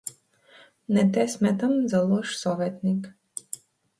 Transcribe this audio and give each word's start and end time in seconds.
Не 0.95 1.03
те 1.13 1.21
сметам 1.33 1.73
за 1.91 1.99
лош 2.09 2.27
советник. 2.41 3.03